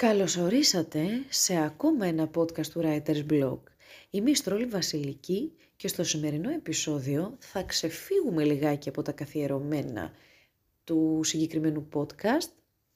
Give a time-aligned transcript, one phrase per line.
[0.00, 3.58] Καλώς ορίσατε σε ακόμα ένα podcast του Writers Blog.
[4.10, 10.12] Είμαι η Στρόλη Βασιλική και στο σημερινό επεισόδιο θα ξεφύγουμε λιγάκι από τα καθιερωμένα
[10.84, 12.50] του συγκεκριμένου podcast,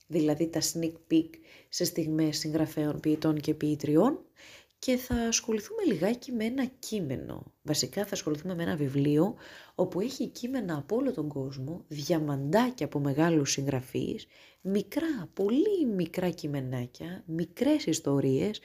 [0.06, 1.28] δηλαδή τα sneak peek
[1.68, 4.18] σε στιγμές συγγραφέων, ποιητών και ποιητριών
[4.84, 7.52] και θα ασχοληθούμε λιγάκι με ένα κείμενο.
[7.62, 9.34] Βασικά θα ασχοληθούμε με ένα βιβλίο
[9.74, 14.26] όπου έχει κείμενα από όλο τον κόσμο, διαμαντάκια από μεγάλους συγγραφείς,
[14.60, 18.60] μικρά, πολύ μικρά κειμενάκια, μικρές ιστορίες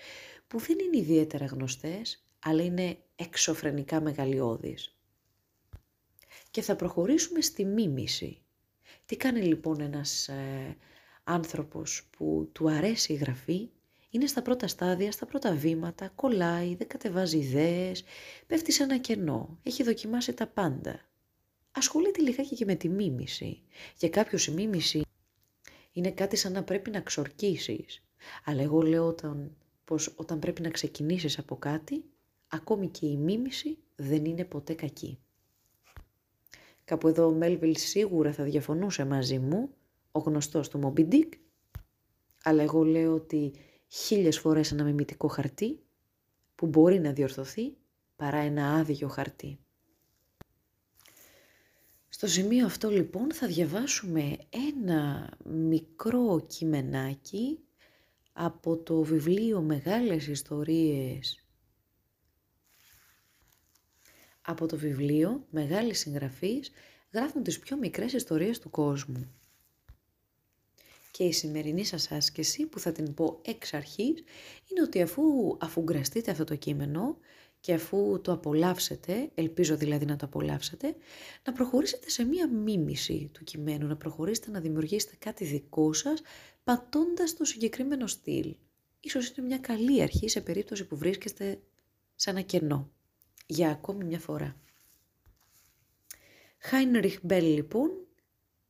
[0.48, 4.98] που δεν είναι ιδιαίτερα γνωστές, αλλά είναι εξωφρενικά μεγαλειώδεις.
[6.52, 8.42] Και θα προχωρήσουμε στη μίμηση.
[9.06, 10.78] Τι κάνει λοιπόν ένας ε,
[11.24, 13.70] άνθρωπος που του αρέσει η γραφή,
[14.10, 18.04] είναι στα πρώτα στάδια, στα πρώτα βήματα, κολλάει, δεν κατεβάζει ιδέες,
[18.48, 21.00] πέφτει σε ένα κενό, έχει δοκιμάσει τα πάντα.
[21.72, 23.62] Ασχολείται λιγάκι και με τη μίμηση.
[23.98, 25.02] Για κάποιους η μίμηση
[25.92, 28.04] είναι κάτι σαν να πρέπει να ξορκίσεις.
[28.46, 32.04] Αλλά εγώ λέω όταν, πως όταν πρέπει να ξεκινήσεις από κάτι,
[32.48, 35.20] ακόμη και η μίμηση δεν είναι ποτέ κακή.
[36.84, 39.70] Κάπου εδώ ο Μέλβιλ σίγουρα θα διαφωνούσε μαζί μου,
[40.12, 41.30] ο γνωστός του Moby Dick,
[42.44, 43.54] αλλά εγώ λέω ότι
[43.90, 45.80] χίλιες φορές ένα μιμητικό χαρτί
[46.56, 47.78] που μπορεί να διορθωθεί
[48.16, 49.60] παρά ένα άδειο χαρτί.
[52.10, 57.60] Στο σημείο αυτό λοιπόν θα διαβάσουμε ένα μικρό κειμενάκι
[58.32, 61.44] από το βιβλίο Μεγάλες Ιστορίες
[64.50, 66.72] από το βιβλίο Μεγάλης Συγγραφής
[67.14, 69.34] γράφουν τις πιο μικρές ιστορίες του κόσμου.
[71.12, 74.24] Και η σημερινή σας άσκηση που θα την πω εξ αρχής
[74.70, 77.18] είναι ότι αφού αφουγκραστείτε αυτό το κείμενο
[77.60, 80.96] και αφού το απολαύσετε, ελπίζω δηλαδή να το απολαύσετε,
[81.46, 86.22] να προχωρήσετε σε μία μίμηση του κειμένου, να προχωρήσετε να δημιουργήσετε κάτι δικό σας
[86.64, 88.56] πατώντας το συγκεκριμένο στυλ.
[89.00, 91.60] Ίσως είναι μια καλή αρχή σε περίπτωση που βρίσκεστε
[92.16, 92.92] σε ένα κενό.
[93.46, 94.56] Για ακόμη μια φορά.
[96.60, 97.92] Χάινριχ Μπέλ λοιπόν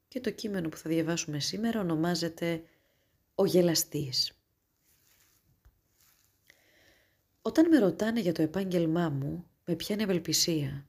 [0.09, 2.63] και το κείμενο που θα διαβάσουμε σήμερα ονομάζεται
[3.35, 4.33] «Ο γελαστής».
[7.41, 10.87] Όταν με ρωτάνε για το επάγγελμά μου, με πιάνει ευελπισία.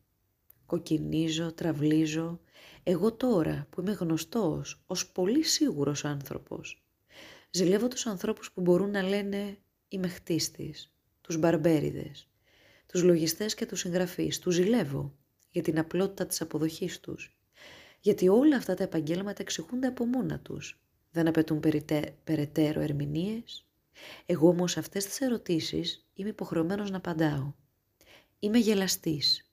[0.66, 2.41] Κοκκινίζω, τραυλίζω,
[2.82, 6.84] εγώ τώρα που είμαι γνωστός ως πολύ σίγουρος άνθρωπος.
[7.50, 9.58] Ζηλεύω τους ανθρώπους που μπορούν να λένε
[9.88, 12.28] «Είμαι χτίστης», τους μπαρμπέριδες,
[12.87, 14.38] τους λογιστές και τους συγγραφείς.
[14.38, 15.14] Τους ζηλεύω
[15.50, 17.40] για την απλότητα της αποδοχής τους.
[18.00, 20.81] Γιατί όλα αυτά τα επαγγέλματα εξηγούνται από μόνα τους.
[21.11, 21.61] Δεν απαιτούν
[22.25, 23.71] περαιτέρω ερμηνείες,
[24.27, 27.53] εγώ όμως αυτές τις ερωτήσεις είμαι υποχρεωμένος να απαντάω.
[28.38, 29.50] Είμαι γελαστής.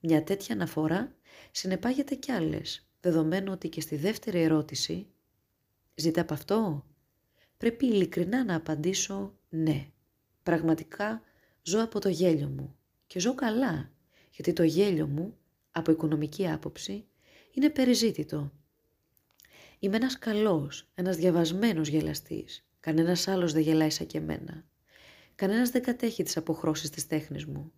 [0.00, 1.14] Μια τέτοια αναφορά
[1.50, 5.06] συνεπάγεται κι άλλες, δεδομένου ότι και στη δεύτερη ερώτηση
[5.94, 6.86] «Ζητά από αυτό»
[7.56, 9.86] πρέπει ειλικρινά να απαντήσω «Ναι».
[10.42, 11.22] Πραγματικά
[11.62, 12.76] ζω από το γέλιο μου
[13.06, 13.90] και ζω καλά,
[14.30, 15.36] γιατί το γέλιο μου,
[15.70, 17.06] από οικονομική άποψη,
[17.52, 18.52] είναι περιζήτητο.
[19.78, 24.64] Είμαι ένας καλός, ένας διαβασμένος γελαστής Κανένας άλλος δεν γελάει σαν και εμένα.
[25.34, 27.72] Κανένας δεν κατέχει τις αποχρώσεις της τέχνης μου.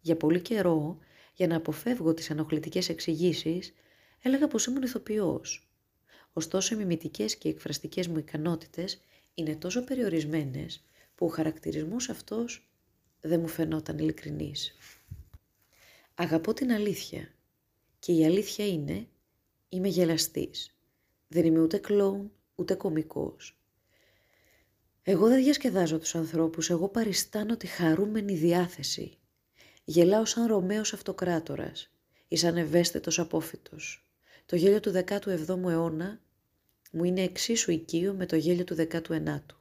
[0.00, 0.98] Για πολύ καιρό,
[1.34, 3.74] για να αποφεύγω τις ενοχλητικές εξηγήσεις,
[4.22, 5.70] έλεγα πως ήμουν ηθοποιός.
[6.32, 9.00] Ωστόσο, οι μιμητικές και οι εκφραστικές μου ικανότητες
[9.34, 12.68] είναι τόσο περιορισμένες που ο χαρακτηρισμός αυτός
[13.20, 14.74] δεν μου φαινόταν ειλικρινής.
[16.14, 17.34] Αγαπώ την αλήθεια
[17.98, 19.06] και η αλήθεια είναι
[19.68, 20.76] είμαι γελαστής.
[21.28, 23.58] Δεν είμαι ούτε κλόουν ούτε κομικός.
[25.02, 29.18] Εγώ δεν διασκεδάζω τους ανθρώπους, εγώ παριστάνω τη χαρούμενη διάθεση.
[29.84, 31.90] Γελάω σαν Ρωμαίος αυτοκράτορας
[32.28, 34.10] ή σαν ευαίσθητος απόφυτος.
[34.46, 36.20] Το γέλιο του 17ου αιώνα
[36.92, 39.56] μου είναι εξίσου οικείο με το γέλιο του 19ου.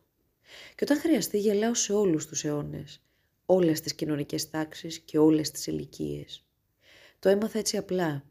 [0.76, 3.02] Και όταν χρειαστεί γελάω σε όλους τους αιώνες,
[3.46, 6.46] όλες τις κοινωνικές τάξεις και όλες τις ηλικίες.
[7.20, 8.24] Το έμαθα έτσι απλά,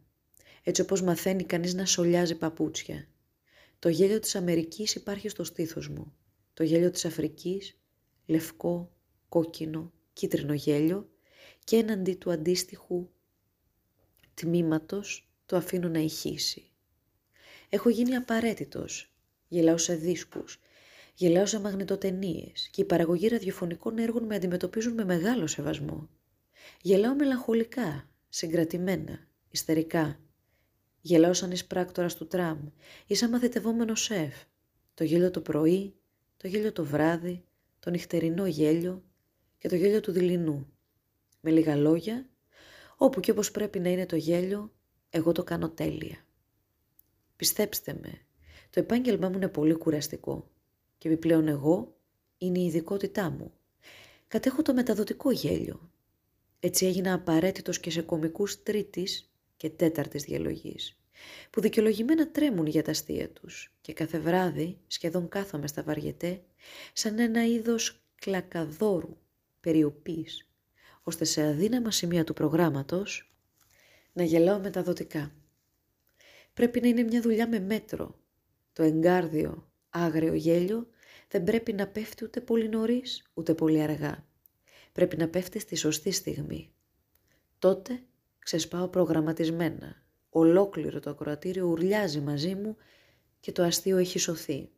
[0.64, 3.08] έτσι όπως μαθαίνει κανείς να σολιάζει παπούτσια.
[3.78, 6.12] Το γέλιο της Αμερικής υπάρχει στο στήθος μου
[6.54, 7.78] το γέλιο της Αφρικής,
[8.26, 8.92] λευκό,
[9.28, 11.08] κόκκινο, κίτρινο γέλιο
[11.64, 13.08] και έναντι του αντίστοιχου
[14.34, 16.70] τμήματος το αφήνω να ηχήσει.
[17.68, 19.14] Έχω γίνει απαραίτητος,
[19.48, 20.60] γελάω σε δίσκους,
[21.14, 26.08] γελάω σε μαγνητοτενίες και η παραγωγή ραδιοφωνικών έργων με αντιμετωπίζουν με μεγάλο σεβασμό.
[26.82, 30.20] Γελάω μελαγχολικά, συγκρατημένα, ιστερικά.
[31.06, 32.58] Γελάω σαν εισπράκτορας του τραμ
[33.06, 34.34] ή σαν μαθητευόμενο σεφ.
[34.94, 35.94] Το γέλιο το πρωί,
[36.36, 37.44] το γέλιο το βράδυ,
[37.80, 39.02] το νυχτερινό γέλιο
[39.58, 40.72] και το γέλιο του δειλινού.
[41.40, 42.28] Με λίγα λόγια,
[42.96, 44.72] όπου και όπως πρέπει να είναι το γέλιο,
[45.10, 46.26] εγώ το κάνω τέλεια.
[47.36, 48.20] Πιστέψτε με,
[48.70, 50.50] το επάγγελμά μου είναι πολύ κουραστικό
[50.98, 51.96] και επιπλέον εγώ
[52.38, 53.52] Είναι η ειδικότητά μου.
[54.28, 55.90] Κατέχω το μεταδοτικό γέλιο.
[56.60, 60.98] Έτσι έγινα απαραίτητος και σε κομικούς τρίτης και τέταρτης διαλογής,
[61.50, 66.42] που δικαιολογημένα τρέμουν για τα αστεία τους και κάθε βράδυ σχεδόν κάθομαι στα βαριετέ
[66.92, 69.16] σαν ένα είδος κλακαδόρου,
[69.60, 70.48] περιοπής,
[71.02, 73.34] ώστε σε αδύναμα σημεία του προγράμματος
[74.12, 75.32] να γελάω μεταδοτικά.
[76.54, 78.18] Πρέπει να είναι μια δουλειά με μέτρο.
[78.72, 80.88] Το εγκάρδιο, άγριο γέλιο
[81.28, 84.26] δεν πρέπει να πέφτει ούτε πολύ νωρίς, ούτε πολύ αργά.
[84.92, 86.70] Πρέπει να πέφτει στη σωστή στιγμή.
[87.58, 88.02] Τότε
[88.44, 90.02] ξεσπάω προγραμματισμένα.
[90.28, 92.76] Ολόκληρο το ακροατήριο ουρλιάζει μαζί μου
[93.40, 94.70] και το αστείο έχει σωθεί.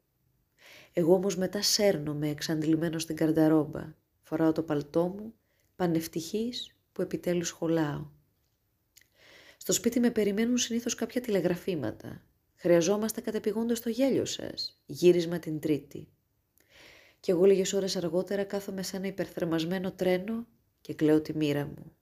[0.93, 3.95] Εγώ όμως μετά σέρνομαι εξαντλημένο στην καρνταρόμπα.
[4.23, 5.35] Φοράω το παλτό μου,
[5.77, 8.07] πανευτυχής που επιτέλους χωλάω.
[9.57, 12.23] Στο σπίτι με περιμένουν συνήθως κάποια τηλεγραφήματα.
[12.55, 14.83] Χρειαζόμαστε κατεπηγόντως το γέλιο σας.
[14.87, 16.09] Γύρισμα την Τρίτη.
[17.21, 20.47] Κι εγώ λίγες ώρες αργότερα κάθομαι σαν ένα υπερθερμασμένο τρένο
[20.81, 21.97] και κλαίω τη μοίρα μου.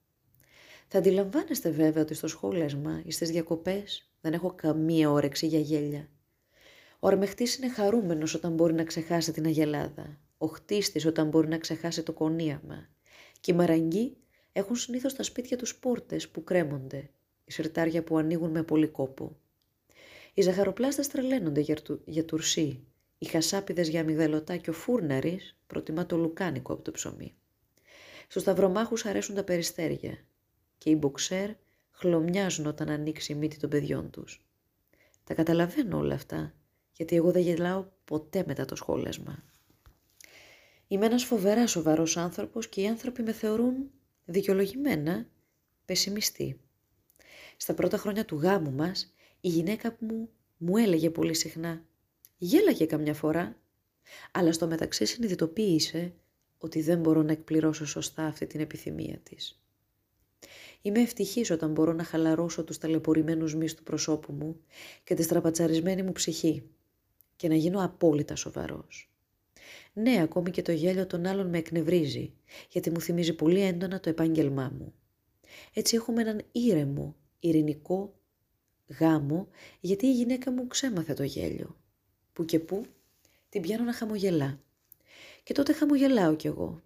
[0.87, 6.09] Θα αντιλαμβάνεστε βέβαια ότι στο σχόλασμα ή στις διακοπές δεν έχω καμία όρεξη για γέλια.
[6.99, 10.19] Ο αρμεχτής είναι χαρούμενος όταν μπορεί να ξεχάσει την αγελάδα.
[10.37, 12.89] Ο χτίστης όταν μπορεί να ξεχάσει το κονίαμα.
[13.39, 14.17] Και οι μαραγκοί
[14.51, 17.09] έχουν συνήθως στα σπίτια τους πόρτες που κρέμονται,
[17.45, 19.37] οι σερτάρια που ανοίγουν με πολύ κόπο.
[20.33, 22.83] Οι ζαχαροπλάστες τρελαίνονται για, για τουρσί,
[23.17, 27.35] οι χασάπιδες για αμυγδαλωτά και ο φούρναρης προτιμά το λουκάνικο από το ψωμί.
[28.27, 30.17] Στους σταυρομάχους αρέσουν τα περιστέρια
[30.77, 31.49] και οι μποξέρ
[31.91, 34.45] χλωμιάζουν όταν ανοίξει η μύτη των παιδιών τους.
[35.23, 36.53] Τα καταλαβαίνω όλα αυτά,
[36.91, 39.43] γιατί εγώ δεν γελάω ποτέ μετά το σχόλασμα.
[40.87, 43.91] Είμαι ένας φοβεράς σοβαρός άνθρωπος και οι άνθρωποι με θεωρούν
[44.25, 45.27] δικαιολογημένα
[45.85, 46.59] πεσημιστή.
[47.57, 51.85] Στα πρώτα χρόνια του γάμου μας, η γυναίκα μου μου έλεγε πολύ συχνά
[52.37, 53.57] «Γέλαγε καμιά φορά»,
[54.31, 56.13] αλλά στο μεταξύ συνειδητοποίησε
[56.57, 59.64] ότι δεν μπορώ να εκπληρώσω σωστά αυτή την επιθυμία της.
[60.81, 64.59] Είμαι ευτυχής όταν μπορώ να χαλαρώσω τους ταλαιπωρημένους μυς του προσώπου μου
[65.03, 66.63] και τη στραπατσαρισμένη μου ψυχή
[67.35, 69.09] και να γίνω απόλυτα σοβαρός.
[69.93, 72.33] Ναι, ακόμη και το γέλιο των άλλων με εκνευρίζει,
[72.69, 74.93] γιατί μου θυμίζει πολύ έντονα το επάγγελμά μου.
[75.73, 78.13] Έτσι έχουμε έναν ήρεμο, ειρηνικό
[78.99, 79.47] γάμο,
[79.79, 81.77] γιατί η γυναίκα μου ξέμαθε το γέλιο.
[82.33, 82.85] Που και που
[83.49, 84.59] την πιάνω να χαμογελά.
[85.43, 86.81] Και τότε χαμογελάω κι εγώ.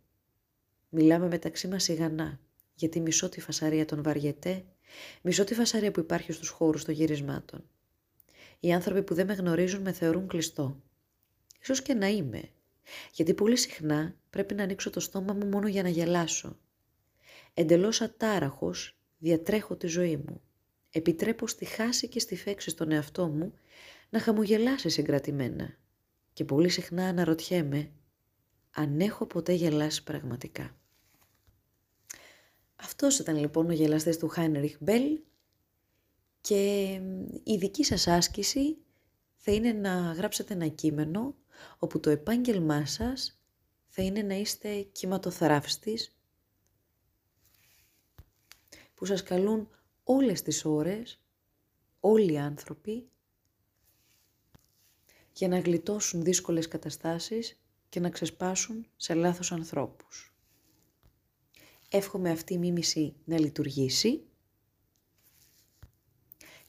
[0.90, 2.40] Μιλάμε μεταξύ μας σιγανά,
[2.80, 4.66] γιατί μισώ τη φασαρία των βαριετέ,
[5.22, 7.70] μισώ τη φασαρία που υπάρχει στους χώρους των γυρισμάτων.
[8.60, 10.82] Οι άνθρωποι που δεν με γνωρίζουν με θεωρούν κλειστό.
[11.62, 12.50] Ίσως και να είμαι,
[13.14, 16.60] γιατί πολύ συχνά πρέπει να ανοίξω το στόμα μου μόνο για να γελάσω.
[17.54, 20.42] Εντελώς ατάραχος διατρέχω τη ζωή μου.
[20.92, 23.54] Επιτρέπω στη χάση και στη φέξη στον εαυτό μου
[24.10, 25.78] να χαμογελάσει συγκρατημένα.
[26.34, 27.92] Και πολύ συχνά αναρωτιέμαι
[28.72, 30.79] αν έχω ποτέ γελάσει πραγματικά.
[33.02, 35.20] Αυτός ήταν λοιπόν ο γελαστής του Χάινριχ Μπέλ
[36.42, 36.92] και
[37.44, 38.78] η δική σας άσκηση
[39.36, 41.36] θα είναι να γράψετε ένα κείμενο
[41.78, 43.42] όπου το επάγγελμά σας
[43.88, 46.18] θα είναι να είστε κυματοθράφστης
[48.96, 49.70] που σας καλούν
[50.04, 51.22] όλες τις ώρες,
[52.00, 53.10] όλοι οι άνθρωποι,
[55.34, 57.60] για να γλιτώσουν δύσκολες καταστάσεις
[57.90, 60.34] και να ξεσπάσουν σε λάθος ανθρώπους.
[61.90, 64.24] Εύχομαι αυτή η μίμηση να λειτουργήσει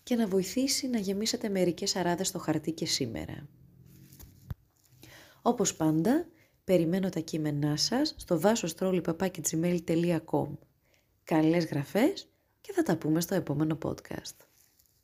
[0.02, 3.48] και να βοηθήσει να γεμίσετε μερικές αράδες στο χαρτί και σήμερα.
[5.42, 6.26] Όπως πάντα,
[6.64, 10.48] περιμένω τα κείμενά σας στο βάσοστρόλιπαπάκι.gmail.com
[11.24, 12.28] Καλές γραφές
[12.60, 14.49] και θα τα πούμε στο επόμενο podcast.